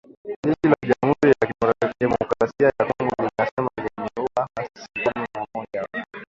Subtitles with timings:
[0.45, 6.05] Jeshi la jamhuri ya kidemokrasia ya Kongo linasema limeua waasi kumi na moja wa